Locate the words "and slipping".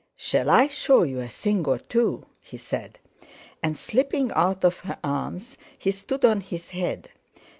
3.61-4.31